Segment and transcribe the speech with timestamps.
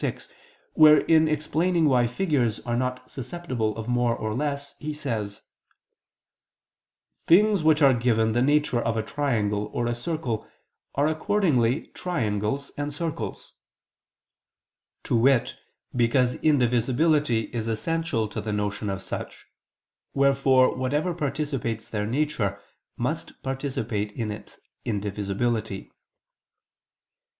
[0.01, 0.17] vi),
[0.73, 5.43] where in explaining why figures are not susceptible of more or less, he says:
[7.19, 10.49] "Things which are given the nature of a triangle or a circle,
[10.95, 13.53] are accordingly triangles and circles":
[15.03, 15.55] to wit,
[15.95, 19.45] because indivisibility is essential to the motion of such,
[20.15, 22.59] wherefore whatever participates their nature
[22.97, 25.91] must participate it in its indivisibility.